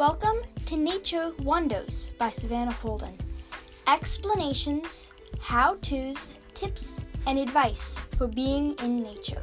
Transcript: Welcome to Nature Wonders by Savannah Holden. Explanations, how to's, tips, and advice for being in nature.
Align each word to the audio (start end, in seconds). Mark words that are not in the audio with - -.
Welcome 0.00 0.38
to 0.64 0.78
Nature 0.78 1.32
Wonders 1.42 2.12
by 2.16 2.30
Savannah 2.30 2.72
Holden. 2.72 3.18
Explanations, 3.86 5.12
how 5.40 5.74
to's, 5.82 6.38
tips, 6.54 7.04
and 7.26 7.38
advice 7.38 8.00
for 8.16 8.26
being 8.26 8.72
in 8.82 9.02
nature. 9.02 9.42